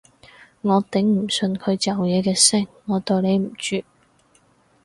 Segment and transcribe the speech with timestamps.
[0.61, 3.83] 我頂唔順佢嚼嘢嘅聲，我對你唔住